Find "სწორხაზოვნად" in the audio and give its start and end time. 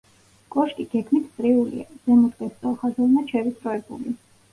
2.55-3.29